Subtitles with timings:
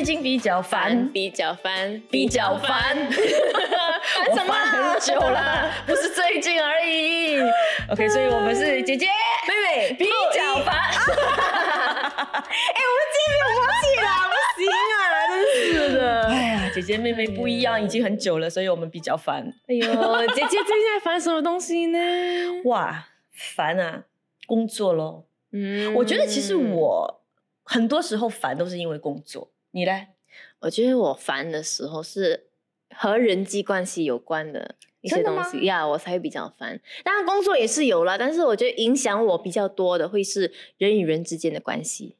[0.00, 3.12] 最近比较烦，比较烦，比较烦，烦
[4.34, 4.54] 什么？
[4.56, 7.38] 很久了， 不是最近而已。
[7.90, 9.06] OK，所以我们是姐姐
[9.46, 10.74] 妹妹比较烦。
[10.88, 10.96] 哎，
[12.32, 14.08] 我们今天没有默契啦，
[14.56, 16.22] 不行啊，真是的。
[16.28, 19.52] 哎呀，姐姐妹妹不一样，已经很久了，所以我们比较烦。
[19.68, 21.98] 哎呦，姐姐最近在烦什么东西呢？
[22.64, 24.04] 哇，烦啊，
[24.46, 25.26] 工作咯。
[25.52, 27.20] 嗯，我觉得其实我
[27.64, 29.50] 很多时候烦都是因为工作。
[29.72, 30.08] 你嘞？
[30.60, 32.48] 我觉得我烦的时候是
[32.94, 36.80] 和人际关系有关的一些东西呀，我才会比较烦。
[37.02, 42.16] 当然工作也是有了，但是我觉得影响我比较多的会是人与人之间的关系。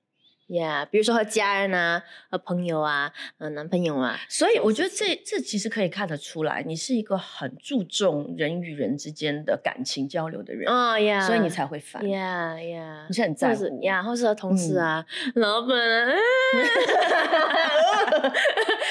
[0.50, 15.04] 呀，比如说和家人啊，和朋友啊，呃，男朋友啊，所以我觉得这这其实可以看得出来，你是一个很注重人与人之间的感情交流的人哦呀，所以你才会烦呀呀，你是很在乎呀，或是和同事啊、
[15.37, 16.12] 老板啊，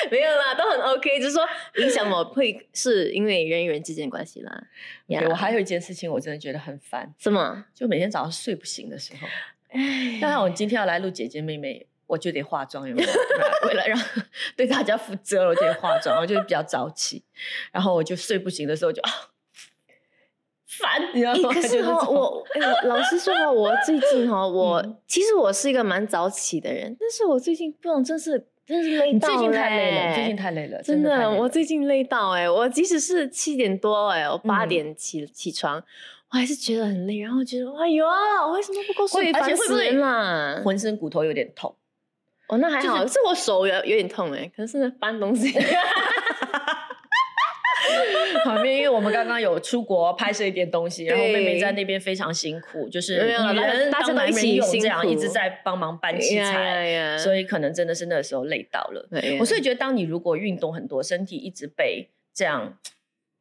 [0.10, 1.46] 没有啦，都很 OK，就是说
[1.78, 4.64] 影响我会是因为人与人之间的关系啦。
[5.08, 7.66] 呀，我还有一件事情，我真的觉得很烦，什么？
[7.74, 9.28] 就每天早上睡不醒的时候。
[10.20, 13.10] 当然，我今天要来录姐姐妹妹，我就得化妆，有没有？
[13.68, 14.00] 为了让
[14.56, 17.24] 对大家负责，我就得化妆，我就比较早起。
[17.72, 19.12] 然后我就睡不醒的时候就啊
[20.66, 21.54] 烦，你知道吗？
[21.54, 22.44] 可是 哈，我
[22.86, 35.84] 老实说哈，我最近哈，我其实我是一个蛮早起的人，但是我最近不懂，真是真是累到最近太累了，最近太累了，真的，我最近累到哎，我即使是七点多哎，我八点起起床。
[36.32, 39.32] 我还是觉得很累，然后觉得哎呦，我为什么不够睡？
[39.32, 41.76] 而且会不会浑身骨头有点痛？
[42.48, 45.52] 哦，那还好，是我手有有点痛哎，可能是搬东西。
[48.46, 59.08] 旁边因为我们刚刚有出国拍摄一点东西，然后妹妹在那边非常辛苦，就是女人当男人用这样一直在帮忙搬器材，所以可能真的是那个时候累到了。
[59.40, 62.78] 我所以觉得，当你如果运动很多，身体一直被这样。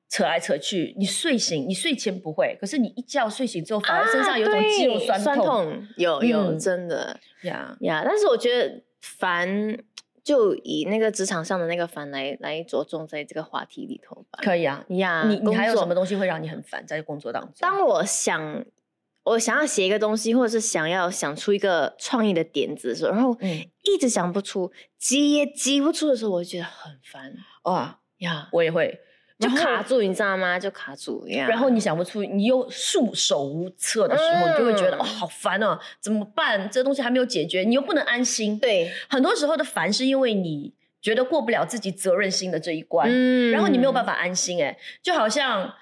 [0.09, 8.03] 扯来扯去，你睡醒，你睡前不会，可是你一觉睡醒之后，反而身上有种肌肉酸痛，有有真的呀呀！
[8.05, 9.79] 但是我觉得烦，
[10.25, 14.39] 就以那个职场上的那个烦来来着重在这个话题里头吧。
[14.43, 17.53] 可以啊呀，你你还有什么东西会让你很烦在工作当中？
[17.61, 18.65] 当我想
[19.25, 23.37] 我想要写一个东西，或者是想要想出一个创意的点子的时候，然后
[23.83, 28.49] 一直想不出，急也急不出的时候，我就觉得很烦哇呀！
[28.53, 28.99] 我也会。
[29.39, 30.59] 就卡住，你知道吗？
[30.59, 36.69] 就卡住，然后你想不出，你又束手无策的时候，你就会觉得哦，好烦哦，怎么办？
[36.69, 38.59] 这东西还没有解决，你又不能安心。
[38.59, 43.09] 对，很多时候的烦是因为你觉得过不了自己责任心的这一关，
[43.53, 44.61] 然后你没有办法安心。
[44.61, 45.73] 哎，就好像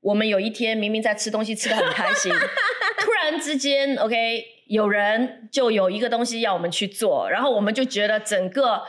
[0.00, 8.84] 我们有一天明明在吃东西，吃的很开心，突然之间，OK，有人就有一个东西要我们去做，然后我们就觉得整个。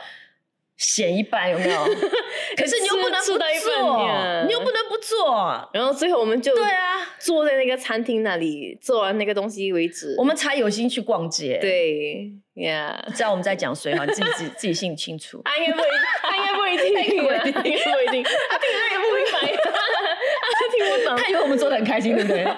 [0.76, 1.84] 咸一半有没有？
[2.56, 11.58] 可是你又不能不做，你又不能不做，然后最后我们就对啊，坐在那个餐厅那里做完那个东西为止，我们才有心去逛街。
[11.60, 14.04] 对呀，知道我们在讲谁哈？
[14.06, 15.40] 自己自自己心里清楚。
[15.44, 19.34] 他应该不一定，他应该不一定，他应该不一定， 不一定，他听他也不明白，
[20.42, 22.44] 他听不懂，他以为我们做的很开心，对不对？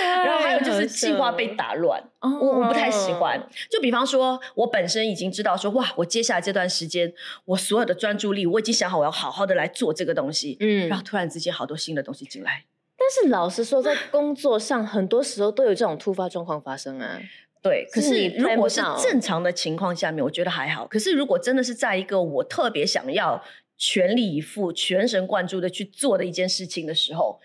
[0.00, 3.40] 然后还有就是计划被打乱，我我不太喜欢。
[3.70, 7.12] 就比方说，我本身已经知道说，哇，我接下来这段时间，
[7.44, 10.56] 我所有的专注力，我已经想好我要好好的来做这个东西。
[10.60, 12.64] 嗯，然后突然之间好多新的东西进来。
[12.96, 17.20] 但是老实说，在工作上，很多时候都有这种突发状况发生啊。
[17.62, 20.86] 对，可是如果是正常的情况下面，我觉得还好。
[20.86, 23.42] 可是如果真的是在一个我特别想要
[23.76, 27.40] 全力以赴、全神贯注的去做的一件事情的时候，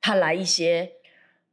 [0.00, 0.92] 他来一些。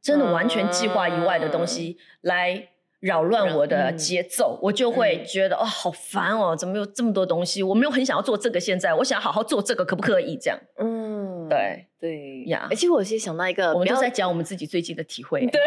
[0.02, 2.68] 真的完全计划以外的东西来
[3.00, 6.54] 扰乱我的节奏，我就会觉得哦，好烦哦！
[6.54, 7.62] 怎么有这么多东西？
[7.62, 10.36] 我没有很想要做这个，现在我想好好做这个，可不可以？
[10.36, 12.66] 这样，嗯，对对呀。
[12.70, 15.46] 而且我其实想到一个，我们都在讲我们自己最近的体会。
[15.46, 15.60] 对，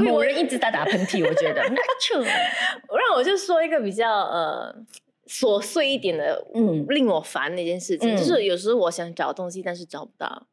[0.00, 1.62] 某人一直在打喷嚏，我觉得。
[2.88, 4.74] 让我就说一个比较呃
[5.26, 10.46] 琐碎一点的，嗯，令我烦的一件事情，就是有时候我想找东西，但是找不到。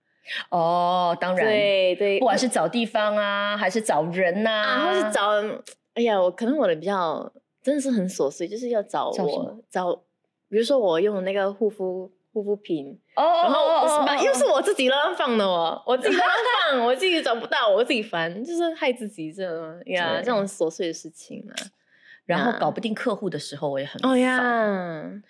[0.50, 5.30] 哦，当然，对对，不管是找地方啊，还是找人呐，啊，或是找，
[5.94, 7.32] 哎呀，我可能我的比较
[7.62, 9.94] 真的是很琐碎，就是要找我找，
[10.50, 13.52] 比如说我用那个护肤护肤品，哦，然
[14.18, 14.46] 后又是。
[14.46, 16.28] 我自己乱放的哦，我自己乱
[16.72, 19.44] 放，我自己找不到，我自己烦，就是害自己这
[19.86, 21.56] 呀，这种琐碎的事情啊，
[22.26, 25.24] 然后搞不定客户的时候，我也很烦。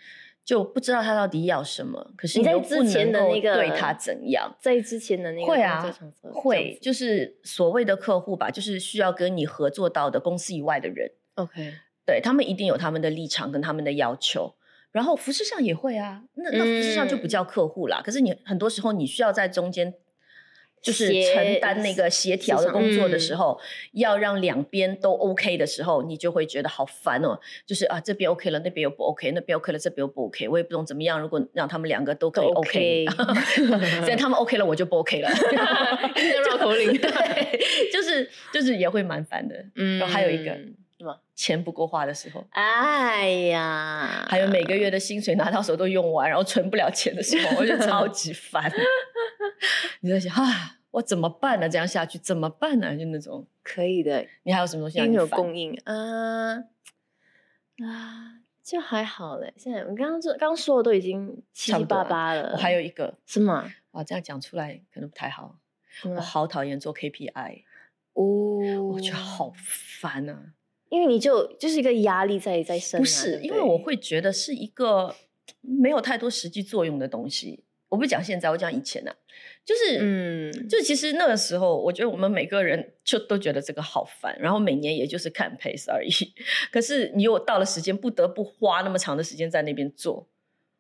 [0.44, 4.56] 就不知道他到底要什么，可是你在之前的那个对他怎样？
[4.60, 5.96] 在之前的那个会啊，
[6.34, 11.12] 会就是所谓的客户吧，就是需要跟你合作到的公司以外的人。
[11.36, 11.74] OK，
[12.06, 14.56] 对他们一定有他们的立场跟他们的要求。
[14.92, 18.02] 然后服饰上也会啊，那那服饰上就不叫客户啦。
[18.04, 19.94] 可是你很多时候你需要在中间。
[20.82, 23.60] 就是承担那个协调的工作的时候，
[23.94, 27.40] 要让两边都 OK 的时候，你就会觉得好烦哦。
[27.66, 30.48] 就是啊，这边 OK 了，那边又不 OK，那边 OK 了，这边又不 OK。
[30.48, 33.06] 我也不懂怎么样，如果让他们两个都可以 OK，
[34.06, 35.30] 现在 他们 OK 了，我就不 OK 了。
[36.50, 37.10] 绕口令， 对，
[37.92, 39.56] 就是就是也会蛮烦的。
[39.76, 40.58] 嗯，然后还有一个
[41.02, 48.72] 什么钱不够花的时候，哎呀，还有每个月的薪水拿到手都用完，然后存不了钱的时候，我就超级烦。
[50.02, 51.68] 你在想啊，我怎么办呢？
[51.68, 52.96] 这样下去怎么办呢？
[52.96, 54.24] 就那种可以的。
[54.44, 55.12] 你还有什么东西？
[55.12, 59.52] 有供应啊啊，就还好嘞。
[59.58, 62.52] 现在我刚刚说刚说的都已经七七八八了。
[62.54, 63.72] 我还有一个什么？
[63.92, 65.58] 哇，这样讲出来可能不太好。
[66.04, 67.64] 我好讨厌做 KPI
[68.14, 70.54] 哦，我觉得好烦啊。
[70.92, 73.00] 因为你就就是一个压力在在身。
[73.00, 75.16] 不是，因为我会觉得是一个
[75.62, 77.64] 没有太多实际作用的东西。
[77.88, 79.14] 我不讲现在，我讲以前呢，
[79.66, 86.12] 就是，嗯，就其实那个时候，我觉得我们每个人就都觉得这个好烦，然后每年也就是看 pace 而已。
[86.72, 90.28] 可是你又到了时间，不得不花那么长的时间在那边做。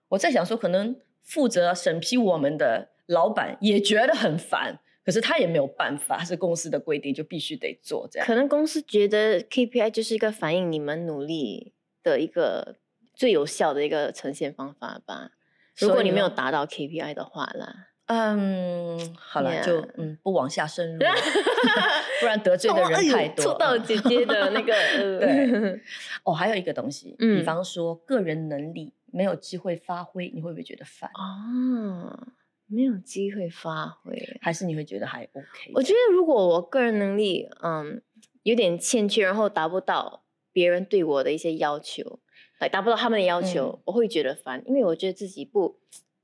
[0.10, 8.25] 我在想说，可能负责审批我们的老板也觉得很烦，可是他也没有办法，是公司的规定，就必须得做这样。
[8.27, 12.77] 可能公司觉得 KPI 就是一个反映你们努力的一个
[13.13, 15.31] 最有效的一个呈现方法吧。
[15.77, 21.00] 如果你没有达到 KPI 的话啦，嗯，好了，就嗯不往下深入，
[22.19, 23.45] 不然得罪的人太多。
[23.45, 24.74] 戳到姐姐的那个，
[25.19, 25.81] 对。
[26.24, 31.09] 哦，还有一个东西，比方说个人能力没有机会发挥，你会不会觉得烦？
[31.15, 32.27] 哦，
[32.72, 35.72] 没有机会发挥，还是你会觉得还 OK？
[35.76, 38.02] 我觉得如果我个人能力嗯
[38.44, 40.24] 有点欠缺，然后达不到
[40.54, 42.20] 别人对我的一些要求。
[42.60, 45.80] 来达不到他们的要求，我会觉得烦，因为我觉得自己不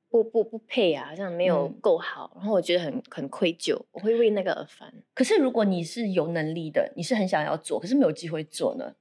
[0.08, 4.94] 不不不配啊，好像没有够好，然后我觉得很很愧疚，我会为那个而烦。
[5.16, 8.94] 可是如果你是有能力的，你是很想要做，可是没有机会做呢，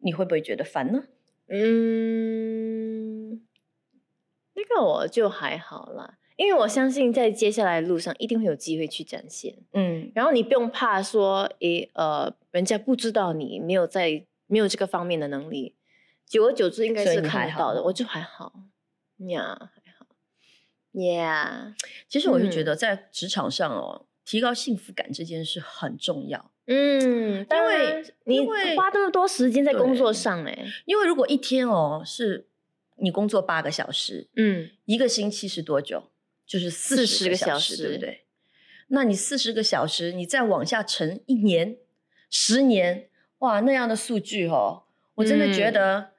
[0.00, 1.04] 你会不会觉得烦呢？
[1.48, 3.40] 嗯，
[4.52, 9.54] 那个我就还好啦，因为我相信在接下来的路上一定会有机会去展现。
[9.72, 15.74] 嗯，然后你不用怕说，诶呃，人家不知道你没有在没有这个方面的能力。
[16.26, 18.52] 久而久之，应该是看得到的，我就还好，
[19.28, 20.06] 呀，还好
[20.94, 21.74] ，Yeah。
[22.08, 26.50] 其实我就觉得，在职场上哦，提高幸福感这件事很重要。
[26.66, 27.44] 嗯，
[28.24, 32.46] 因为你花那么多时间在工作上，哎，因为如果一天哦是
[32.96, 36.04] 你工作八个小时，嗯，一个星期是多久？
[36.52, 38.24] 就是四十个小时，对不对？
[38.88, 41.78] 那你四十个小时，你再往下乘一年、
[42.28, 43.08] 十年，
[43.38, 44.82] 哇，那样的数据哦，
[45.14, 46.12] 我真的觉得。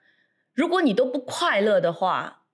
[0.56, 2.46] 如果你都不快乐的话，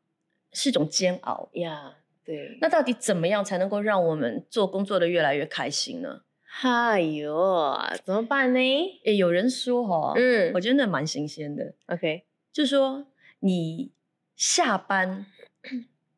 [0.52, 1.96] 是一种煎熬呀。
[2.26, 6.24] 对，那到底怎么样才能够让我们做工作的越来越开心呢？
[6.62, 8.60] 哎呦，怎么办呢？
[9.06, 11.74] 诶，有人说哈，嗯，我觉得那蛮新鲜的。
[11.86, 13.08] OK，就说
[13.40, 13.94] 你
[14.36, 15.26] 下班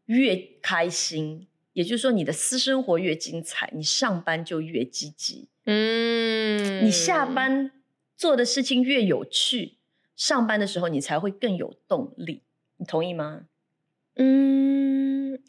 [0.06, 5.48] 越开心，也就是说你的私生活越精彩，你上班就越积极。
[5.66, 7.72] 嗯，你下班
[8.18, 9.78] 做的事情越有趣。
[10.16, 12.44] 上班的时候，你才会更有动力，
[12.78, 13.46] 你同意吗？
[14.16, 15.42] 嗯，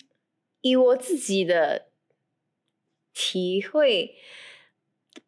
[0.60, 1.86] 以我自己的
[3.12, 4.14] 体会，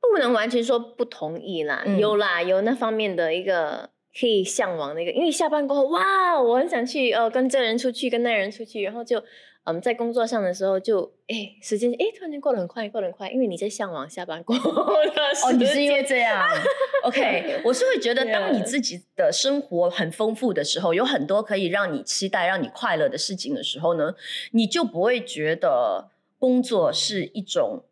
[0.00, 9.24] 不能完全说不同意啦，有啦，有那方面的一个可以向往的一个，因为下班过后，哇，我很想去，呃，跟这人出去，跟那人出去，然后就。
[9.66, 16.46] 嗯，在工作上的时候，就哎，时间哎，突然间过得很快，过得很快，因为你在向往下班过后的哦，你是因为这样？
[17.04, 24.14] OK，我是会觉得，当你自己的生活很丰富的时候，有很多可以让你期待、让你快乐的事情的时候呢，
[24.52, 27.84] 你就不会觉得工作是一种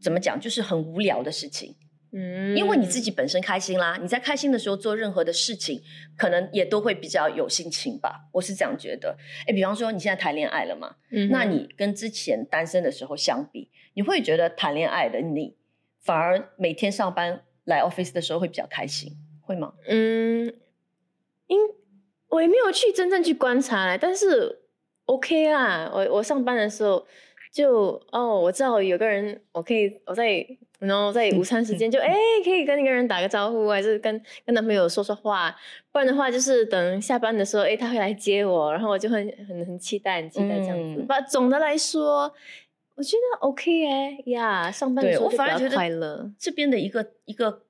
[0.00, 1.74] 怎么讲，就是很无聊的事情。
[2.10, 5.82] 嗯，因为你自己本身开心啦，你在开心的时候做任何的事情，
[6.16, 8.28] 可能也都会比较有心情吧。
[8.32, 9.14] 我是这样觉得。
[9.46, 15.54] 哎，比方说你现在谈恋爱了嘛，嗯，那你跟之前单身的时候相比，你会觉得谈恋爱的你
[16.00, 19.12] 反而每天上班来 office 的时候会比较开心，
[19.42, 19.74] 会吗？
[19.86, 20.54] 嗯，
[21.46, 21.58] 因
[22.28, 24.60] 我也没有去真正去观察，但是
[25.04, 27.06] OK 啊，我我上班的时候
[27.52, 30.46] 就哦，我知道有个人，我可以我在。
[30.78, 35.54] 然后在午餐时间就哎，可以跟一个人打个招呼，还是跟跟男朋友说说话。
[35.90, 39.16] 不然的话，就是等下班的时候，哎，他会来接我，然后我就很
[39.48, 41.02] 很很期待，很期待这样子。
[41.08, 42.32] 把总的来说，
[42.94, 46.30] 我觉得 OK 哎呀，上班的时候就比较快乐。
[46.38, 47.62] 这边的一个一个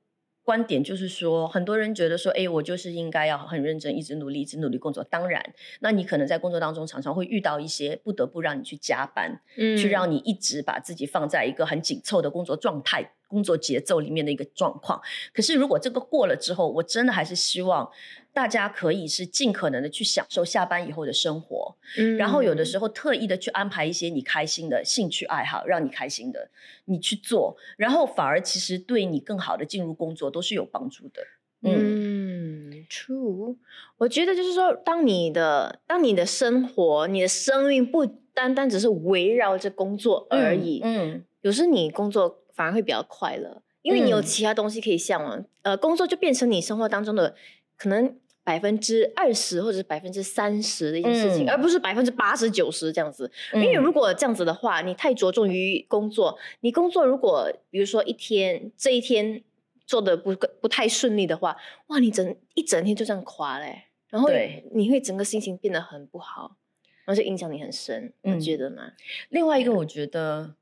[0.48, 5.04] 观点就是说，很多人觉得说，哎，我就是应该要很认真，一直努力，一直努力工作。
[5.04, 5.44] 当然，
[5.80, 15.00] 那你可能在工作当中常常会遇到一些不得不让你去加班，嗯，去让你一直把自己放在一个很紧凑的工作状态、工作节奏里面的一个状况。
[15.32, 17.88] 可是，如果这个过了之后，我真的还是希望。
[18.30, 26.48] 大家可以是尽可能的去享受下班以后的生活，嗯，然后有的时候特意的去安排一些你开心的兴趣爱好，让你开心的
[26.84, 31.22] 你去做，然后反而其实对你更好的进入工作都是有帮助的。
[31.62, 33.56] 嗯，True，
[33.96, 47.34] 我觉得就是说，当你的当你的生活、你的生命不单单只是围绕着工作而已，嗯，有时你工作反而会比较快乐，因为你有其他东西可以向往，呃，工作就变成你生活当中的
[47.76, 48.18] 可能。
[48.48, 53.30] 百分之二十或者是百分之三十的一件事情，而不是百分之八十九十这样子。
[53.52, 59.44] 因为如果这样子的话，你太着重于工作，你工作如果比如说一天这一天
[59.84, 61.54] 做的不不太顺利的话，
[61.88, 64.30] 哇，你整一整天就这样垮嘞，然后
[64.72, 66.56] 你会整个心情变得很不好，
[67.04, 68.92] 然后就影响你很深，你觉得吗？
[69.28, 70.54] 另外一个，我觉得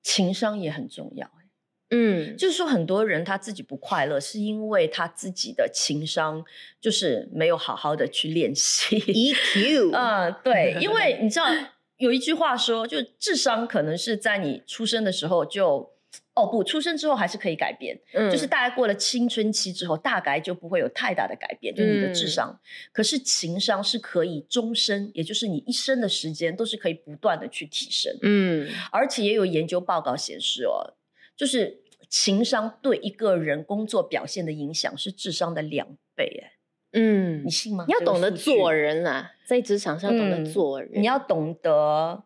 [0.00, 1.28] 情商也很重要。
[1.94, 6.42] 嗯，就是说很多人他自己不快乐，是因为他自己的情商
[6.80, 9.90] 就是没有好好的去练习 EQ。
[9.94, 11.46] 嗯，对，因为你知道
[11.98, 15.92] 有一句话说，就智商可能是在你出生的时候就
[16.34, 22.58] 哦不，出生之后还是可以改变，嗯，就是大概过了青春期之后，大概就不会有太大的改变，就你的智商。
[22.90, 28.16] 可是情商是可以终身，也就是你一生的时间都是可以不断的去提升。
[28.22, 30.94] 嗯，而且也有研究报告显示哦，
[31.36, 31.81] 就是。
[32.12, 36.52] 情商对一个人工作表现的影响是智商的两倍，哎，
[36.92, 37.86] 嗯，你信吗？
[37.88, 42.24] 你要懂得做人啊，在职场上懂得做人，你要懂得。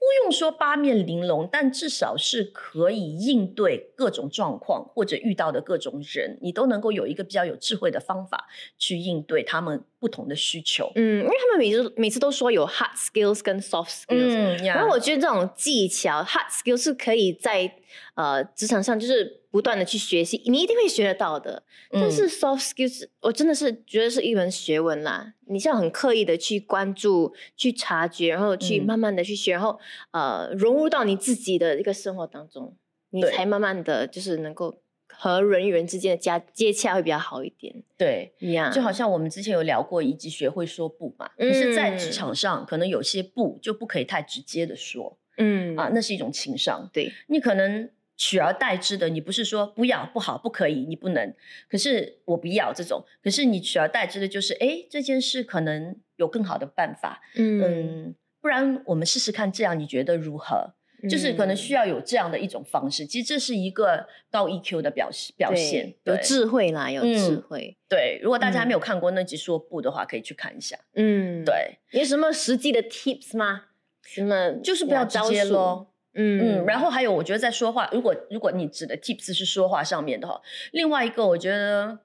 [0.00, 10.90] 不用说八面玲珑，但至少是可以应对各种状况或者遇到的各种人，你都能够有一个比较有智慧的方法去应对他们不同的需求。
[10.94, 17.74] 嗯，因为他们每次每次都说有 hard skills 跟 soft skills，嗯，然后我觉得这种技巧 hard skills 是可以在
[18.14, 19.36] 呃职场上就是。
[19.50, 21.62] 不断的去学习，你一定会学得到的。
[21.90, 25.32] 但是 soft skills，我真的是觉得是一门学问啦。
[25.46, 32.76] 你是要很刻意的去关注、去察觉，然后去慢慢的去学，然后呃融入到你自己的一个生活当中，
[33.08, 34.82] 你才慢慢的就是能够
[35.18, 37.74] 和人与人之间的接接洽会比较好一点。
[37.96, 38.72] 对，一样。
[38.72, 41.28] 就好像我们之前有聊过，以及学会说不嘛。
[41.36, 45.18] 可是，在职场上，可能有些不就不可以太直接的说。
[45.36, 46.88] 嗯啊，那是一种情商。
[46.92, 47.90] 对你可能。
[48.20, 51.32] 取而代之的，你不是说不要不好不可以，你不能。
[51.70, 53.04] 可是我不要这种。
[53.22, 57.22] 可是你取而代之的就是，哎，这件事可能有更好的办法。
[57.36, 60.74] 嗯，不然我们试试看，这样你觉得如何？
[61.08, 63.04] 就是可能需要有这样的一种方式。
[63.04, 67.76] 其实这是一个高 EQ 的表示表现，有智慧啦，有智慧。
[67.88, 70.78] 对，如果大家还没有看过那集说不的话，可以去看一下。
[70.94, 73.66] 嗯，对，有什么实际的 tips 吗？
[74.02, 75.92] 什么就是不要直接咯。
[76.14, 80.40] 嗯嗯，然后还有，我觉得在说话，如果如果你指的 tips 是说话上面的话，
[80.72, 82.00] 另外一个，我觉得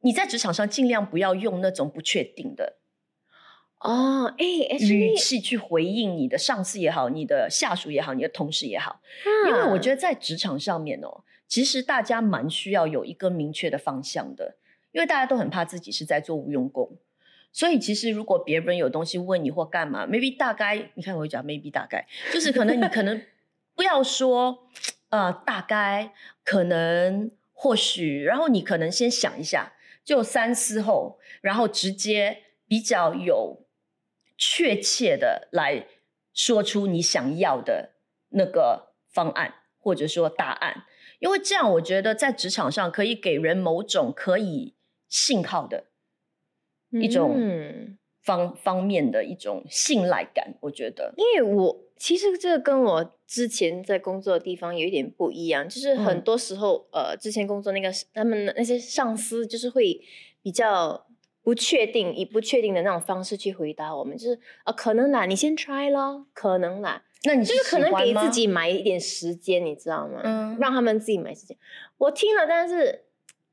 [0.00, 2.76] 你在职场上尽量不要用那种不确定的
[3.82, 4.44] 哦，哎，
[4.78, 9.00] 语气去回应你的上司也好，你的下属也好，你的同事也好，
[9.48, 14.56] 因为我觉得在职场上面哦，其实大家蛮需要有一个明确的方向的，
[14.92, 16.96] 因为大家都很怕自己是在做无用功。
[17.54, 23.20] 所以其实，如果别人有东西问你或干嘛，maybe 大概，你看我讲 maybe 大概，就是可能你可能
[23.74, 24.68] 不要说，
[25.10, 33.61] 呃，大概，可能，或许，然后你可能先想一下，就三思后，然后直接比较有
[34.36, 35.86] 确切的来
[36.32, 37.92] 说出你想要的
[38.30, 40.84] 那个方案或者说答案，
[41.18, 44.74] 因为这样我觉得在职场上可以给人某种可以
[45.08, 45.84] 信靠的。
[47.00, 60.02] 一种方方面的一种信赖感，我觉得，因为我其实这跟我之前在工作的地方有一点不一样，就是很多时候，呃，之前工作那个他们那些上司就是会
[60.42, 61.06] 比较
[61.42, 70.20] 不确定，以不确定的那种方式去回答我们，就是啊，可能啦，你先 try 咯，可能啦，那你就是可能给自己买一点时间，你知道吗？
[70.22, 71.56] 嗯，让他们自己买时间。
[71.98, 73.06] 我听了，但是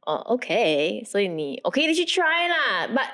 [0.05, 3.07] 哦，OK，所以你 OK 你去 try 啦，But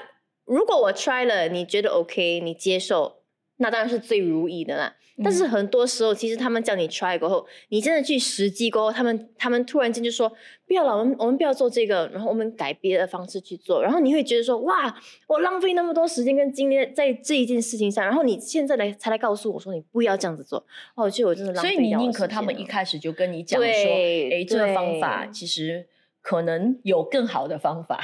[0.46, 3.14] 如果我 try 了，你觉得 OK，你接受，
[3.58, 4.96] 那当然是最如意的啦。
[5.24, 10.30] 但是很多时候，其实他们叫你 try 过后，你真的去实际过后，他们他们突然间就说
[10.68, 13.82] 不要了，我们我们不要做这个，然后我们改别的方式去做。
[13.82, 14.94] 然后你会觉得说哇，
[15.28, 20.60] 我浪费那么多时间跟精力在这一件事情上，然后你现在来才来告诉我说你不要这样子做，
[20.96, 21.70] 哦，我觉得我真的浪费。
[21.70, 25.88] 所以你宁可他们一开始就跟你讲说，哎，这个方法其实。
[26.27, 28.00] 可能有更好的方法，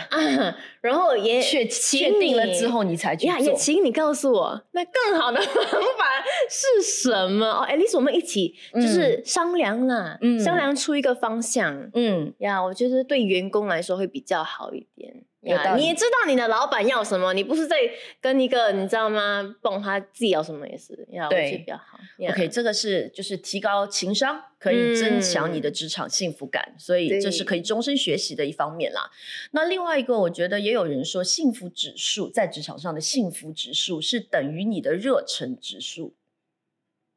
[0.80, 3.40] 然后也确确定了之后，你才去做。
[3.40, 6.06] 也请你告诉我，那更好的方法
[6.48, 7.48] 是什么？
[7.48, 11.90] 哦，at least 我们一起就是商量啦，商量出一个方向。
[11.96, 15.26] 嗯，呀，我觉得对员工来说会比较好一点。
[15.44, 17.76] 你也知道你的老板要什么，你不是在
[18.22, 19.56] 跟一个你知道吗？
[19.60, 22.00] 帮他自己要什么也是，要对比较好。
[22.30, 29.10] OK，这个是就是提高情商，可以增强你的职场幸福感，所以这是可以终身学习的一方面啦。
[29.50, 36.14] 那另外一个，我觉得也有人说，幸福指数在职场上的幸福指数是等于你的热忱指数。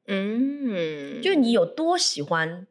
[0.07, 2.67] 嗯，就你有多喜欢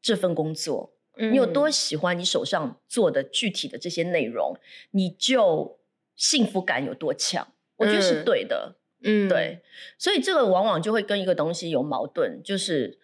[0.00, 0.91] 这份工作。
[1.16, 4.56] 你有多喜欢你手上做的具体的这些内容，
[4.92, 5.78] 你就
[6.16, 7.52] 幸福感有多强。
[7.76, 9.60] 我觉得是对的，嗯，对。
[9.98, 12.98] 所以这个往往就会跟一个东西有矛盾，就是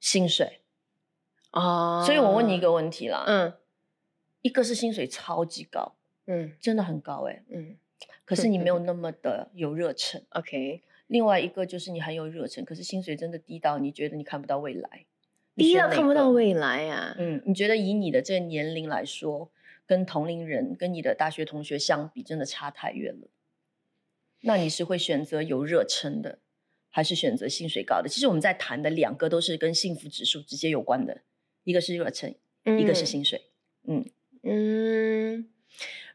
[0.00, 0.60] 薪水
[1.52, 2.02] 哦。
[2.04, 3.54] 所以我问你一个问题啦，嗯，
[4.42, 5.94] 一个是薪水超级高，
[6.26, 7.76] 嗯，真的很高哎，嗯，
[8.24, 10.82] 可是你没有那么的有热忱，OK。
[11.06, 15.06] 另外一个就是你很有热忱，可是薪水真的低到你觉得你看不到未来。
[15.58, 17.16] 第一要看不到未来啊！
[17.18, 19.50] 嗯，你觉得以你的这个年龄来说，
[19.84, 23.26] 跟同龄人、跟你的大学同学相比，真的差太远了。
[24.42, 26.38] 那你是会选择有热忱的，
[26.88, 28.08] 还是选择薪水高的？
[28.08, 31.22] 其实我们在谈的两个都是跟幸福指数直接有关的，
[31.64, 32.32] 一个是热忱，
[32.64, 33.42] 一个是薪水。
[33.88, 34.04] 嗯
[34.44, 35.48] 嗯，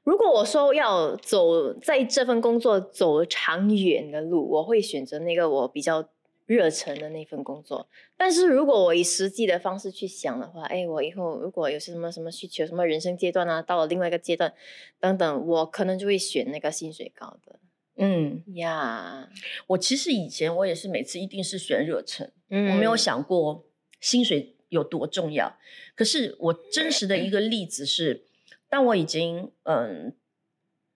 [0.03, 6.09] 如果我说要走在这份工作走长远的路，我会选择那个我比较。
[6.45, 14.53] 热忱的那份工作，但是如果我以实际的方式去想的话，哎，我以后如果有些什么什么需求，什么人生阶段啊，到了另外一个阶段
[15.00, 17.59] 等等，我可能就会选那个薪水高的。
[17.95, 19.29] 嗯呀，
[19.67, 23.65] 我其实以前我也是每次一定是选热忱，我没有想过
[24.01, 25.57] 薪水有多重要。
[25.95, 28.25] 可是我真实的一个例子是，
[28.69, 30.15] 当我已经嗯。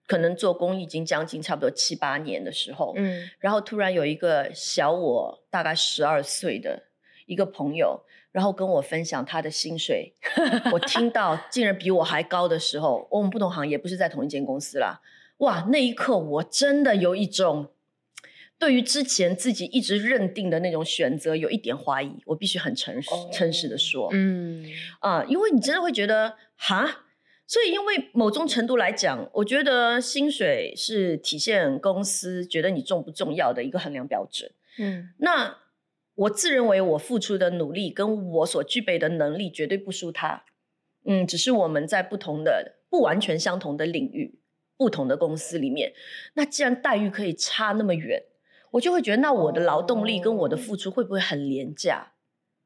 [0.08, 6.84] 可能做公益已经将近差不多七八年的时候，嗯，然后突然有一个小我大概十二岁的
[7.26, 8.00] 一个朋友，
[8.32, 10.14] 然后跟我分享他的薪水，
[10.72, 15.02] 我听到 竟然比我还高的时候，我们不同行业，不是在同一间公司啦，
[15.38, 17.68] 哇，那一刻我真的有一种
[18.58, 24.64] 对于之前自己一直认定的那种选择有一点怀疑，我必须很诚实诚实的说，嗯。
[25.00, 27.04] 啊，因为你真的会觉得哈。
[27.48, 34.52] 所以，因为某种程度来讲，我觉得薪水是体现公司觉得你重不重要的一个衡量标准。
[34.78, 35.56] 嗯，那
[36.14, 40.44] 我自认为我付出的努力跟我所具备的能力绝对不输他。
[41.06, 44.38] 嗯，只是我们在不同的、不完全相同的领域、
[44.76, 45.94] 不同的公司里面，
[46.34, 48.24] 那既然待遇可以差那么远，
[48.72, 52.12] 我就会觉得，那我的劳动力跟我的付出会不会很廉价？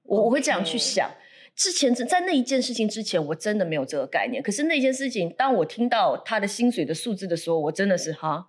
[0.02, 1.08] 我我会这样去想。
[1.54, 4.42] 之前在那一件事情之前，我真的没有这个概念。
[4.42, 8.48] 可是那件事情，当我听到他的薪水的数字的时候，我真的是哈，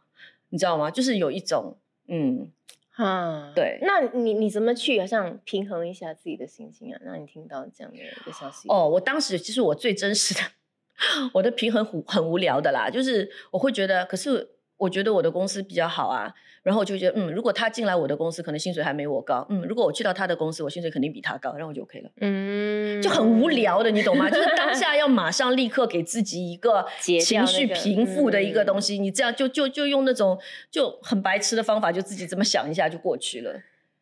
[0.50, 0.89] 你知道吗？
[0.89, 2.52] 就是有一种嗯，
[2.89, 3.80] 哈，对。
[3.82, 7.00] 那你你怎么去好像平衡一下自己的心情啊？
[7.04, 8.68] 让你听到这样的一个消息？
[8.70, 10.39] 哦，我当时其实我最真实的，
[11.34, 14.50] 我的平衡很很无聊的啦，就是我会觉得，可是
[14.84, 16.34] 我觉得我的公司比较好啊。
[16.63, 19.46] 然后我就觉得，嗯，如果他进来我的公司，可能薪水还没我高。
[19.50, 22.10] 嗯，如果我去到他的公司，我薪水肯定比他高，然后我就 OK 了。
[22.22, 24.30] 嗯，就很无聊的，你懂吗？
[24.32, 30.39] 就是当下要马上立刻给自己一个 情绪平复的一个东西，你这样就就就用那种
[30.72, 33.60] 就很白痴的方法，就自己这么想一下就过去了。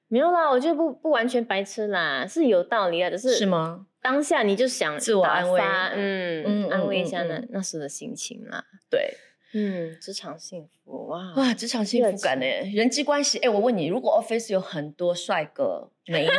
[0.08, 3.88] 没有啦，我觉得不不完全白痴啦，是有道理啊，只是是吗？
[4.04, 5.60] 当下你就想自我安慰，
[5.96, 8.64] 嗯嗯，安慰一下那那时的心情啦。
[8.88, 9.18] 对。
[9.54, 12.46] 嗯，职场幸福哇哇，职场幸福感呢？
[12.74, 16.30] 人际关系，哎，我问你，如果 office 有很多帅哥美女，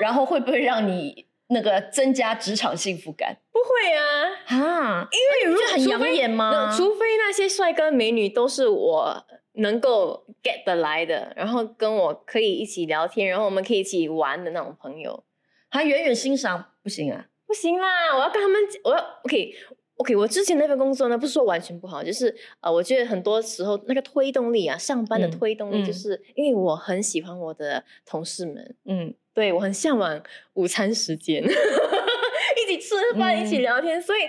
[0.00, 3.36] 然后会不会让你那个增加职场幸福感？
[3.52, 4.02] 不会啊，
[4.46, 6.74] 啊，因为如果很养眼吗？
[6.76, 15.22] 除非那些帅哥美女都是我能够 get 得来的，然后跟我可以一起聊天，然后我们可以一起玩的那种朋友，
[15.68, 17.26] 还远远欣赏不行啊？
[17.46, 19.54] 不行啦，我要跟他们，我要 OK。
[20.00, 30.22] OK，我之前那份工作呢，不是说完全不好，就是呃，我觉得很多时候那个推动力啊，上班的推动力，就是因为我很喜欢我的同事们，嗯，对我很向往
[30.54, 34.20] 午餐时间， 一起吃饭，一起聊天，所以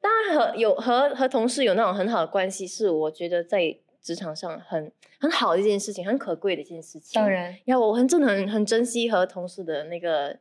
[0.00, 7.12] 当然和有和和同事有那种很好的关系，是我觉得在职场上很很好的一件事情，很可贵的一件事情。
[7.14, 10.36] 当然，要我很真的很很珍惜和同事的那个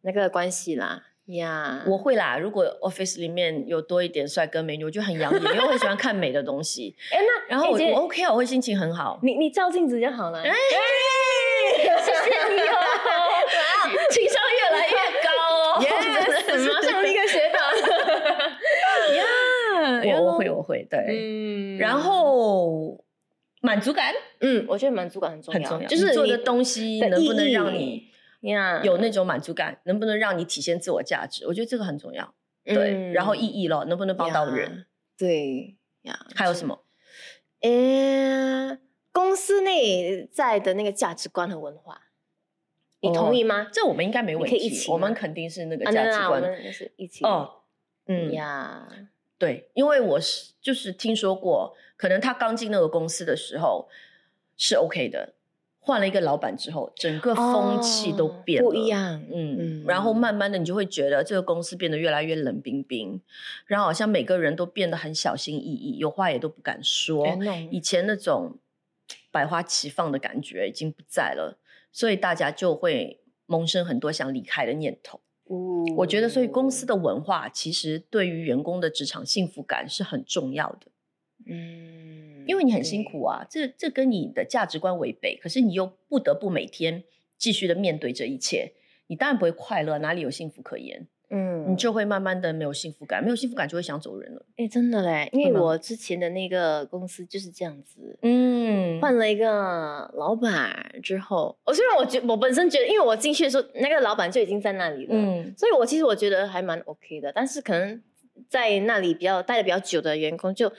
[0.00, 1.04] 那个关系啦。
[1.26, 2.38] 呀，我会啦。
[2.38, 6.94] 如果 office 里面有多一点帅哥美女，我就很养眼，因为我很喜欢看美的东西。
[7.12, 9.18] 哎，那然后我我 OK 啊，我会心情很好。
[9.22, 10.40] 你你照镜子就好了。
[10.42, 10.50] 哎，
[11.78, 12.74] 谢谢你哦，
[14.10, 15.82] 情商越来越高哦，
[16.74, 17.56] 马上立刻学到。
[20.66, 22.98] 会，对，嗯，然后
[23.60, 28.05] 满足感，嗯，我觉得满足感很重要，很重要，就是做的东西能不能让你
[28.84, 36.82] 有那种满足感，能不能让你体现自我价值，我觉得这个很重要，对，然后意义咯，能不能帮到人，对呀，还有什么？
[37.60, 38.78] 呃，
[39.12, 42.02] 公司内在的那个价值观和文化。
[43.00, 43.68] 你同意吗？
[43.72, 44.86] 这我们应该没问题。
[44.88, 47.24] 我们肯定是那个价值观，是一起。
[47.24, 47.62] 哦，
[48.06, 48.88] 嗯呀，
[49.38, 53.88] 对，因为我是就是听说过，可能他刚进那个公司的时候
[54.56, 55.34] 是 OK 的，
[55.86, 59.24] 换了一个老板之后，整个风气都变了，不一样。
[59.32, 63.20] 嗯，然后慢慢的，你就会觉得这个公司变得越来越冷冰冰，
[63.66, 67.24] 然后好像每个人都变得很小心翼翼，有话也都不敢说。
[67.70, 68.58] 以前那种
[69.30, 71.56] 百花齐放的感觉已经不在了。
[71.92, 75.20] 所以大家就会萌生很多想离开的念头。
[75.96, 80.88] 我觉得，所以公司的文化其实对于员工的职场幸福感是很重要的。
[81.46, 87.04] 嗯，因为你很辛苦啊，这这跟你的价值观违背，可是你又不得不每天
[87.36, 88.72] 继续的面对这一切，
[89.08, 91.06] 你当然不会快乐，哪里有幸福可言？
[91.28, 94.46] 嗯，你就会慢慢的没有幸福感，没有幸福感就会想走人了。
[94.58, 98.16] 哎，真的嘞，因为我之前的那个公司就是这样子。
[98.22, 107.32] 嗯，换了一个老板之后，我虽然我觉我本身觉得，因为我进去的时候那个老板就已经在那里了，嗯，所以我其实我觉得还蛮 OK 的。
[107.34, 108.00] 但是可能
[108.48, 110.72] 在那里比较待的比较久的员工，就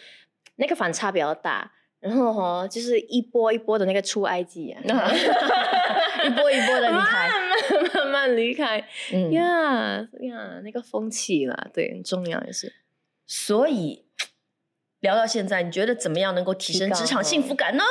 [0.57, 1.71] 那个反差比较大。
[1.99, 4.79] 然后哈，就是一波一波的那个出埃及啊，
[6.23, 8.77] 一波一波的离开，慢慢慢慢离开，
[9.31, 12.71] 呀呀，那个风气啦，对，很重要也是。
[13.25, 14.05] 所以
[14.99, 17.83] 聊到现在，你觉得怎么样能够提升职场幸福感呢？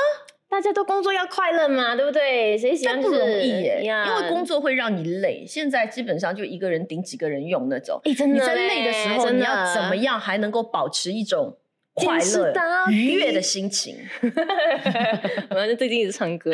[0.49, 2.57] 大家都工作要快乐嘛，对不对？
[2.57, 5.45] 谁喜欢不容易耶，因为工作会让你累。
[5.45, 8.01] 现在基本上就一个人顶几个人用那种。
[8.05, 11.59] 哎，真的，你在累的时候，你要怎么样还能够保持一种？
[11.97, 12.53] 快乐、
[12.91, 13.97] 愉悦的心情。
[15.49, 16.53] 我们最近一直唱歌，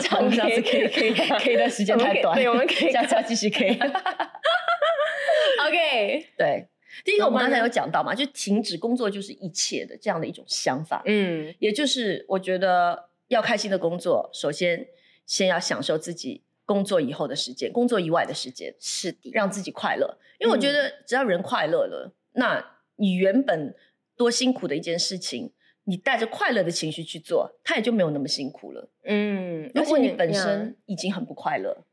[0.00, 3.76] 唱下次 K K K 的时间太短，对，我们可以 下次要继续 K。
[5.66, 6.68] OK，对，
[7.04, 11.02] 第一个我们刚才有讲到嘛，就停止工作就是一切的这样的一种想法。
[11.04, 14.86] 嗯，也就是我觉得要开心的工作，首先
[15.26, 20.16] 先要享受自己工作以后的时间，工作以外的时间是的，让自己快乐。
[20.38, 23.74] 因为我觉得只要人快乐了，那你原本。
[24.16, 25.52] 多辛苦的一件事情，
[25.84, 28.90] 你带着快乐的情绪去做，它也就没有那么辛苦了。
[29.04, 31.84] 嗯，如果你本身已经很不快乐，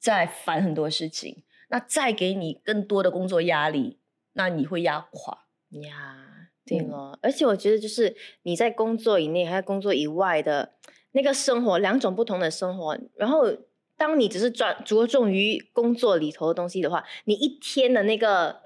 [0.00, 3.98] 在烦很多事情，那再给你更多的工作压力，
[4.32, 6.50] 那你会压垮呀。
[6.64, 10.74] 对了，而且我觉得就是你在工作以内，还有工作以外的
[11.12, 12.98] 那个生活，两种不同的生活。
[13.16, 13.44] 然后，
[13.98, 18.63] 当你只是专着重于工作里头的东西的话，你一天的那个。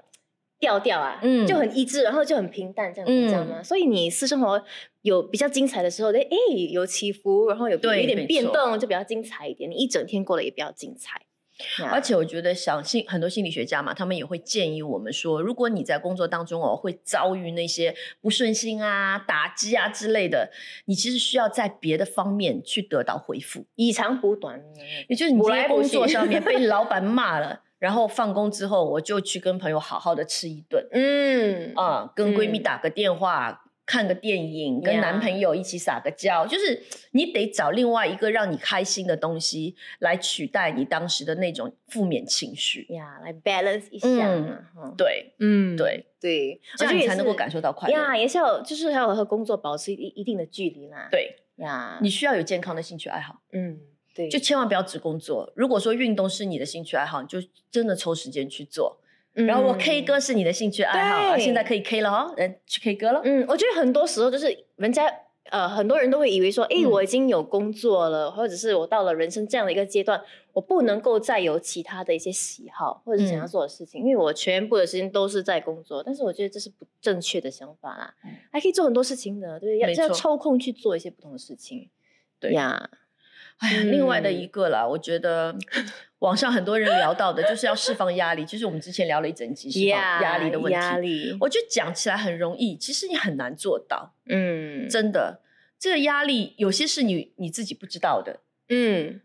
[0.59, 3.63] 调调啊，嗯，就很一致，然后就很平淡，这样子，知道吗？
[3.63, 4.61] 所以你私生活
[5.01, 6.37] 有比较精彩的时候，哎哎，
[6.71, 9.69] 有起伏，然后有有一点变动，就比较精彩一点。
[9.69, 11.21] 你一整天过得也比较精彩。
[11.91, 20.51] 而且我觉得，像心很多心理学家嘛，他们也会建议我们说，如果你在工作当中哦，会遭遇那些不顺心啊、打击啊之类的，
[20.85, 24.63] 你其实需要在别的方面去得到回复，以长补短。
[25.09, 27.63] 也就是你在工作上面被老板骂了。
[27.79, 42.85] 然后放工之后，我就去跟朋友好好的吃一顿，嗯啊，跟闺蜜打个电话，看个电影，跟男朋友一起撒个娇，就是你得找另外一个让你开心的东西来取代你当时的那种负面情绪。
[42.89, 46.05] 呀，来 balance 一下，嗯对，嗯，对。
[46.21, 53.79] 对，这样你才能够感受到快乐呀，也是要就是要和工作保持一一定的距离啦，对呀，你需要有健康的兴趣爱好，嗯。
[54.27, 55.51] 就千万不要只工作。
[55.55, 57.37] 如果说运动是你的兴趣爱好，你就
[57.69, 58.97] 真的抽时间去做。
[59.33, 63.21] 然后我 K 歌是你的兴趣爱好，现在可以 K 了哦，人去 K 歌了。
[63.23, 65.05] 嗯，我觉得很多时候就是人家
[65.51, 76.03] 呃很多人都会以为说，哎，我已经有工作了，或者是我到了人生这样的一个阶段，我不能够再有其他的一些喜好或者是想要做的事情，因为我全部的时间都是在工作。
[76.03, 78.13] 但是我觉得这是不正确的想法啦，
[78.51, 81.87] 还可以做很多事情的，对，要要抽空去做一些不同的事情。
[82.39, 82.89] 对呀。
[83.59, 85.55] 哎呀，另外的一个啦，我觉得
[86.19, 90.73] 网上很多人聊到的，就是要释放压力，就是我们之前聊了一整集释放压力的问题。
[90.73, 94.13] 压力，我觉得讲起来很容易，其实你很难做到。
[94.25, 95.41] 嗯，真的，
[95.77, 98.39] 这个压力有些是你你自己不知道的。
[98.69, 99.21] 嗯，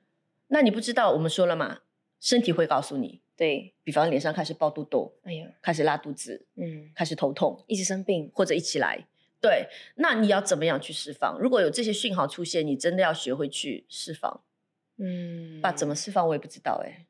[0.49, 1.81] 那你不知道，我们说了嘛，
[2.21, 3.21] 身体会告诉你。
[3.37, 9.09] 对比方脸上开始爆痘痘，哎呀，开始拉肚子，嗯，开始头痛，一直生病或者一起来。
[9.45, 11.39] 对，那你要怎么样去释放？
[11.39, 14.41] 如果有这些讯号出现，你真的要学会去释放。
[14.97, 17.07] 嗯，把怎么释放我也不知道哎。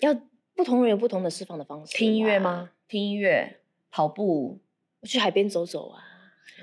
[0.00, 0.12] 要
[0.56, 1.96] 不同人有不同的释放的方式。
[1.96, 2.70] 听音乐吗？
[2.88, 3.60] 听音乐，
[3.90, 4.60] 跑步，
[5.00, 6.02] 我去海边走走啊。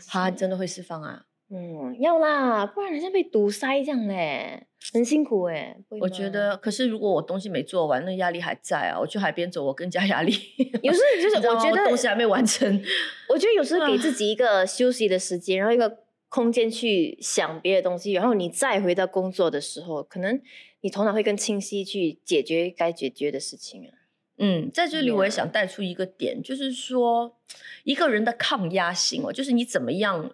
[0.07, 1.24] 他真的会释放啊。
[1.47, 5.77] 嗯，要啦，不然好像被堵塞这样嘞，很辛苦哎。
[6.01, 8.99] 我觉得，可是如果我东西没做完，那压力还在啊。
[8.99, 10.33] 我去海边走，我更加压力。
[10.81, 12.81] 有时候就是我觉得东西还没完成，
[13.29, 20.41] 我觉得有时候给自己一个休息的时间，然后一个空间去想别的东西，然后你再回到工作的时候，可能
[20.81, 23.93] 你头脑会更清晰，去解决该解决的事情啊。
[24.39, 27.37] 嗯，在这里我也想带出一个点，就是说
[27.83, 30.31] 一个人的抗压性哦，就是你怎么样。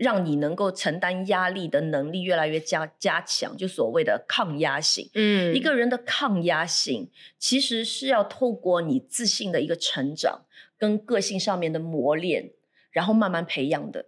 [0.00, 5.10] 让你能够承担压力的能力越来越加加强，就所谓的抗压性。
[5.12, 10.46] 嗯，一个人的抗压性其实是要透过你自信的一个成长
[10.78, 12.52] 跟个性上面的磨练，
[12.90, 14.06] 然后慢慢培养的，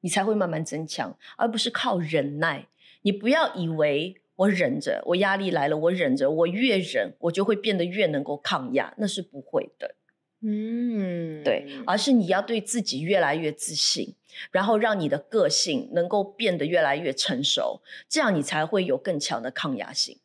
[0.00, 2.68] 你才会慢慢增强，而不是靠忍耐。
[3.02, 9.94] 你不要以为我忍着，我压力来了，我忍着，我越忍，我就会变得越能够抗压，那是不会的。
[10.44, 14.14] 嗯，对，而是你要对自己越来越自信。
[14.50, 20.18] 然后让你的个性能够变得越来越成熟，这样你才会有更强的抗压性。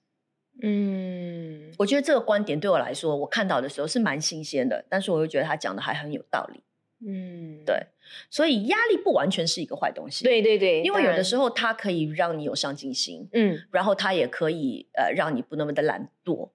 [0.63, 6.63] 嗯，我觉得这个观点对我来说，我看到的时候是蛮新鲜的，但是我又觉得他讲的还很有道理。
[7.05, 7.85] 嗯，对，
[8.31, 10.23] 所以压力不完全是一个坏东西。
[10.23, 16.49] 对对对，因为有的时候它可以让你有上进心，嗯，然后它也可以呃让你不那么的懒惰。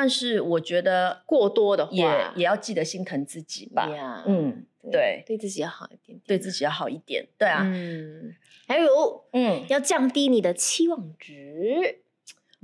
[0.00, 4.22] 但是我觉得过多的话，也也要记得心疼自己吧。
[4.28, 4.64] 嗯。
[4.92, 5.36] 对，对。
[5.36, 8.32] 自己要好一点，对自己要好一点，对啊，嗯，
[8.68, 11.98] 还有，嗯，要降低你的期望值，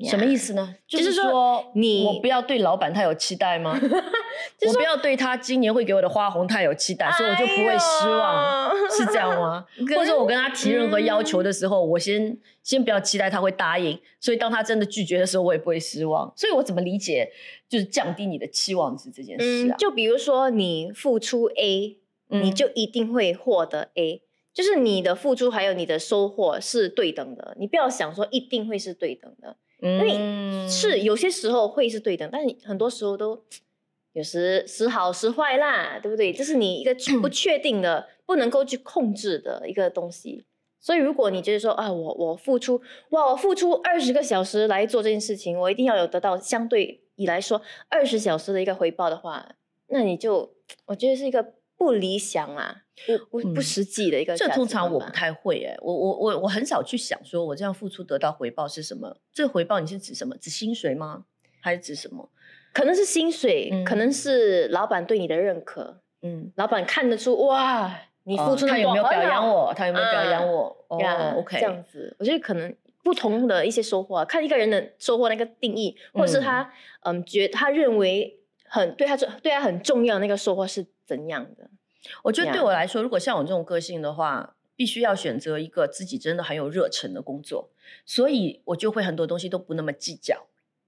[0.09, 0.74] 什么意思呢？
[0.87, 3.72] 就是说，你我不要对老板太有期待吗？
[4.66, 9.64] 我不要对他今年会给我的花红太有期待，所以我就不会失望，是这样吗？
[9.96, 16.33] 或者我跟他提任何要求的时候，我先先不要期待他会答应，所以当他真的拒绝的时候，我也不会失望。
[16.35, 17.30] 所以我怎么理解
[17.68, 19.76] 就是降低你的期望值这件事啊？
[19.76, 21.98] 就比如说你付出 A。
[22.28, 27.54] 你就一定会获得 A，就是你的付出还有你的收获是对等的。
[27.61, 33.44] 你不要想说一定会是对等的，因为是有些时候会是对等，但是很多时候都
[34.14, 36.32] 有时时好时坏啦，对不对？
[36.32, 40.46] 这是你一个 不确定的、不能够去控制的一个东西。
[40.80, 49.56] 所以如果你觉得说啊，我我付出哇，我付出二十个小时来做这件事情，我一定要有得到相对以来说二十小时的一个回报的话，
[49.88, 50.54] 那你就
[50.86, 51.54] 我觉得是一个。
[51.76, 54.37] 不理想啊，不不不实际的一个。
[54.37, 59.16] 这通常我不太会哎，我我我我很少去想说，我这样付出得到回报是什么？
[59.33, 60.37] 这回报你是指什么？
[60.37, 61.24] 指薪水吗？
[61.61, 62.30] 还是指什么？
[62.72, 66.00] 可能是薪水，可能是老板对你的认可。
[66.22, 69.72] 嗯，老板看得出哇，你付出他有没有表扬我？
[69.76, 70.76] 他有没有表扬我？
[70.88, 81.68] 哦，OK，这样子，我觉得可能不同的一些收获，看一个人的收获那个定义，或者是他嗯觉他认为很对他对他很重要那个收获是怎样的？
[82.22, 87.70] 我觉得对我来说，如果像我这种个性的话，必须要选择一个自己真的很有热忱的工作，
[88.04, 90.46] 所以我就会很多东西都不那么计较。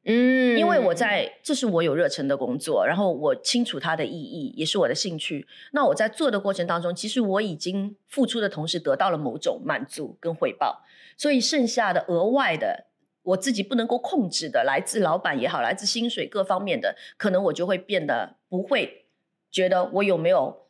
[0.09, 5.46] 嗯，因为我在这是我有热忱的工作，然后我清楚它的意义，也是我的兴趣。
[5.72, 10.85] 那我在做的过程当中，其实我已经付出的同时得到了某种满足跟回报，
[11.16, 12.87] 所以剩下的额外的
[13.22, 19.07] 我自己不能够控制的，来自老板也好，来自薪水各方面的，可能我就会变得不会
[19.50, 20.65] 觉得我有没有。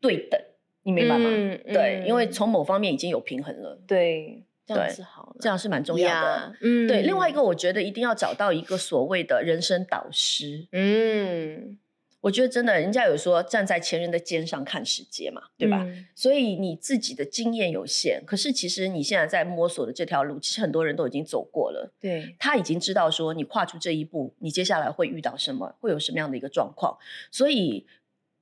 [0.00, 0.40] 对等，
[0.82, 1.28] 你明白吗？
[1.66, 3.78] 对，因为从某方面已经有平衡了。
[3.86, 6.54] 对，这样是好，这样是蛮重要的。
[6.62, 7.02] 嗯，对。
[7.02, 10.66] 另外一个，我觉得一定要找到一个所谓的人生导师。
[10.72, 11.78] 嗯，
[12.22, 15.86] 我觉得真的，人家有说站在前人的肩上看世界嘛，对吧？
[16.14, 21.92] 所以你自己的经验有限，可是其实你现在在摸索的这条路，其实很多人都已经走过了。
[22.00, 26.96] 对，他已经知道说你跨出这一步，你接下来会遇到什么，会有什么样的一个状况，
[27.30, 27.86] 所以。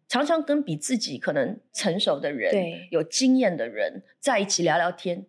[0.08, 2.52] 常常跟比自己可能成熟的人、
[2.90, 5.26] 有经验的人在一起聊聊天，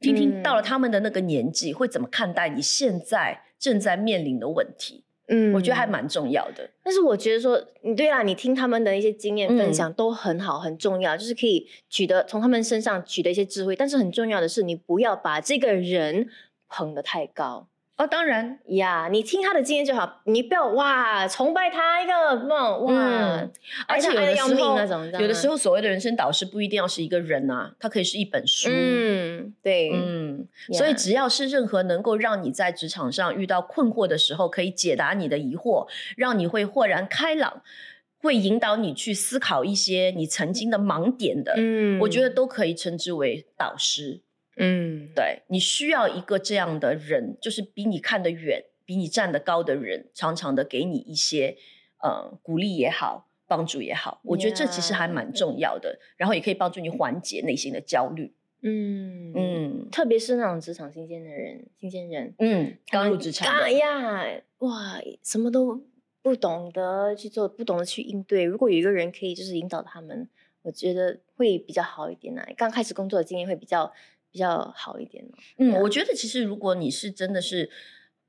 [0.00, 5.04] 听听到了他们的那个年纪会怎么看待你现在正在面临的问题。
[5.28, 6.70] 嗯，我觉得还蛮重要的。
[6.84, 13.74] 但是我觉得说，你对啊，你听他们的一些经验分享都很好，很重要，就是可以取得从他们身上取得一些智慧。
[13.74, 16.28] 但是很重要的是，你不要把这个人
[16.68, 17.66] 捧得太高。
[17.96, 22.12] 哦，当然呀，你听他的经验就好，你不要哇崇拜他一个
[22.46, 23.48] 那哇，
[23.88, 24.78] 而且有的时候
[25.18, 28.68] 有的时候所谓的人生导师不一定要是一个人呐，他可以是一本书。
[28.70, 37.62] 嗯，对，嗯，所以只要是任何能够让你在职场上遇到困惑的时候可以解答你的疑惑，让你会豁然开朗，
[38.18, 44.20] 会引导你去思考一些你曾经的盲点的，嗯，我觉得都可以称之为导师。
[44.56, 51.56] 嗯，对你需要一个这样的人，就是比你看得远、比你站得高的人，常常的给你一些
[52.02, 58.32] 呃鼓励也好，帮助也好，我觉得这其实还蛮重要的，然后也可以帮助你缓解内心的焦虑。
[58.62, 64.24] 嗯嗯，特别是那种职场新鲜的人，新鲜人，嗯，刚入职场，哎呀，
[64.58, 65.84] 哇，什么都
[66.22, 68.42] 不懂得去做，不懂得去应对。
[68.42, 70.28] 如果有一个人可以就是引导他们，
[70.62, 72.42] 我觉得会比较好一点呢。
[72.56, 73.92] 刚开始工作的经验会比较
[74.36, 75.24] 比较好一点
[75.56, 77.70] 嗯，我觉得其实如果你是真的是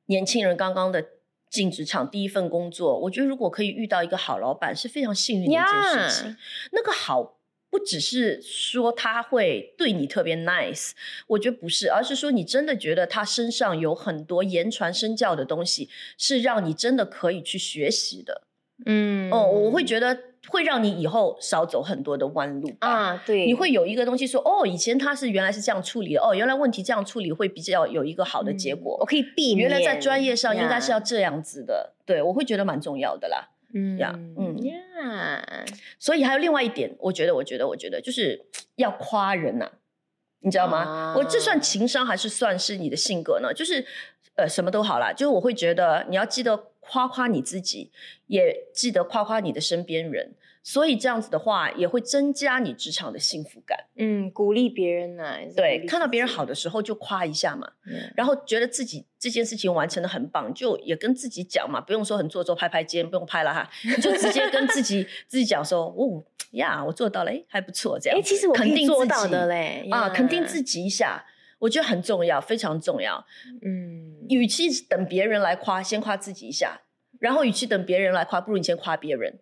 [0.06, 1.06] 年轻人，刚刚的
[1.50, 6.38] 进职场第一份工作，我觉得如果可以遇到一个好老板，是非常幸运的一件事情。
[6.72, 7.34] 那个好。
[7.70, 10.92] 不只是说他会对你特别 nice，
[11.28, 18.44] 我觉得不是，而是说你真的觉得他身上有很多言传身教的东西，是让你真的可以去学习的。
[18.86, 23.22] 嗯，哦，我会觉得会让你以后少走很多的弯路啊。
[23.26, 29.70] 对，你会有一个东西说，哦，以前他是原来是这样处理的，哦，原来问题这样处理会比较有一个好的结果，我可以避免。
[29.70, 33.50] 原来在专业上应该是要这样子的，对我会觉得蛮重要的啦。
[33.74, 35.66] 嗯呀，嗯呀，
[36.00, 38.46] 所以还有另外一点，我觉得，我觉得，我觉得就是
[38.78, 39.70] 要夸人呐，
[40.40, 41.14] 你知道吗？
[41.18, 43.54] 我这算情商还是算是你的性格呢？
[43.54, 43.86] 就是
[44.36, 46.56] 呃，什么都好啦，就是我会觉得你要记得
[46.88, 47.92] 夸夸你自己，
[48.28, 50.34] 也记得夸夸你的身边人。
[50.64, 53.86] 所以这样子的话，也会增加你职场的幸福感。
[53.96, 55.38] 嗯，鼓励别人呢？
[55.56, 57.72] 对，看到别人好的时候就夸一下嘛。
[57.86, 66.22] 嗯，然后觉得自己这件事情完成的很棒，就也跟自己讲嘛，不用说很做作，拍拍肩，不用拍了哈，你 就直接跟自己自己讲说，哦
[66.52, 68.20] 呀，我做到了，哎，还不错，这样。
[68.20, 69.88] 哎，其实我肯定做到的嘞。
[69.90, 71.24] 啊，肯定自己一下，
[71.60, 73.26] 我觉得很重要，非常重要。
[73.62, 76.82] 嗯，与其等别人来夸，先夸自己一下，
[77.20, 79.40] 然后与其等别人来夸，不如你先夸别人。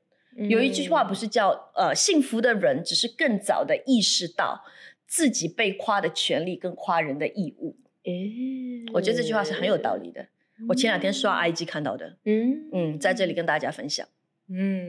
[0.50, 4.66] 有一句话不是叫呃，幸福的人只是更早的意识到
[5.08, 7.78] 自己被夸的权利跟夸人的义务。
[8.04, 10.28] 诶，我觉得这句话是很有道理的。
[10.68, 12.18] 我前两天刷 IG 看到的。
[12.26, 14.08] 嗯嗯，在这里跟大家分享。
[14.48, 14.88] 嗯，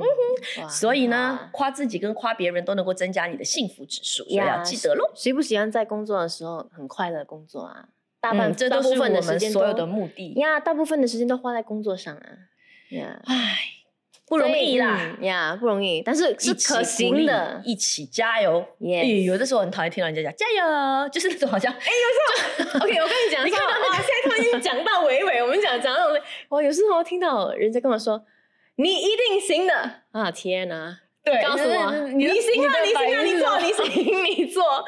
[0.68, 5.10] 所以呢，夸自己跟夸别人都能够增加你的幸福指数，所以要记得喽。
[5.14, 7.88] 谁不喜欢在工作的时候很快乐工作啊？
[8.20, 12.28] 大半这都是我们所有的目的呀，大部分的时间都花在工作上啊。
[12.90, 13.72] 呀，唉。
[14.28, 18.66] 不容易啦呀，不容易，但是是可行的，一起加油。
[18.80, 28.20] 耶，有的时候很讨厌听到人家讲加油， 就是那种好像哎，有时候 OK，我跟你讲，你看到哇，现在突然间讲到伟伟，我们讲讲那种，我有时候听到人家跟我说
[28.76, 29.72] 你一定行的
[30.12, 31.00] 啊，天哪！
[31.24, 34.62] 对，告诉我，你行啊，你行啊，你做，你行，你做。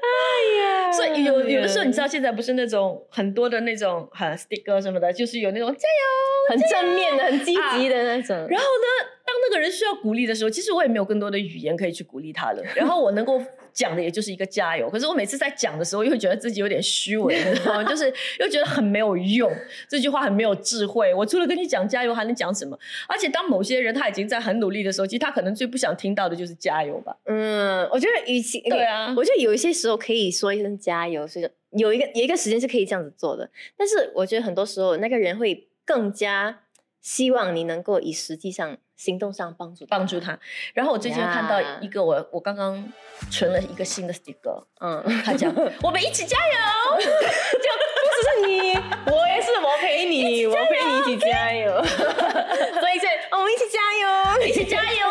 [0.00, 8.34] 哎呀，所以有有的时候，你知道现在不是那种很多的那种很 sticker 什么的，就是有那种加油，很正面的、很积极的那种。
[8.48, 12.62] 然后呢，当那个人需要鼓励的时候，其实我也没有更多的语言可以去鼓励他了。
[12.74, 13.42] 然后我能够。
[13.72, 17.84] 讲的也就是一个加油，可是我每次在讲的时候，又觉得自己有点虚伪， 你知道吗？
[17.84, 19.50] 就是又觉得很没有用，
[19.88, 21.12] 这句话很没有智慧。
[21.14, 22.78] 我除了跟你讲加油，还能讲什么？
[23.08, 27.16] 而且当某些人他已经在很努力的时候，其实他可能最不想听到的就是加油吧。
[27.24, 33.50] 嗯，我觉得与其对啊，我觉得有一些时候可以说一声加油，是有一个有一个时间是可以这样子做的。
[33.76, 36.60] 但是我觉得很多时候那个人会更加
[37.00, 38.78] 希望你能够以实际上。
[39.02, 40.38] 行动上帮助帮助他。
[40.74, 42.92] 然后我最近看到一个我我刚刚
[43.32, 48.72] 存了一个新的 sticker 嗯 他讲我们一起加油 就不只是你
[49.10, 55.06] 我也是我陪你我陪你一起加油 所以是我们一起加油一起加油